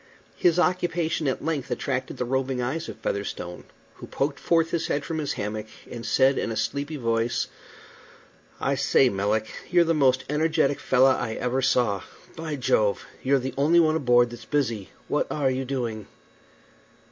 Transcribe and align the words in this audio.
His 0.35 0.57
occupation 0.57 1.27
at 1.27 1.45
length 1.45 1.69
attracted 1.69 2.17
the 2.17 2.25
roving 2.25 2.59
eyes 2.59 2.89
of 2.89 2.97
Featherstone, 2.97 3.65
who 3.97 4.07
poked 4.07 4.39
forth 4.39 4.71
his 4.71 4.87
head 4.87 5.05
from 5.05 5.19
his 5.19 5.33
hammock, 5.33 5.67
and 5.91 6.03
said 6.03 6.39
in 6.39 6.49
a 6.51 6.55
sleepy 6.57 6.95
voice: 6.95 7.45
"I 8.59 8.73
say, 8.73 9.09
Melick, 9.09 9.49
you're 9.69 9.83
the 9.83 9.93
most 9.93 10.23
energetic 10.27 10.79
fellah 10.79 11.17
I 11.17 11.35
ever 11.35 11.61
saw. 11.61 12.01
By 12.35 12.55
Jove! 12.55 13.05
you're 13.21 13.37
the 13.37 13.53
only 13.59 13.79
one 13.79 13.95
aboard 13.95 14.31
that's 14.31 14.43
busy. 14.45 14.89
What 15.07 15.27
are 15.29 15.51
you 15.51 15.65
doing?" 15.65 16.07